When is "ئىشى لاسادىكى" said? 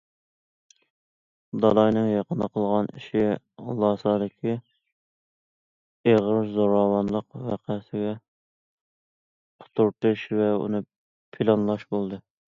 2.99-4.55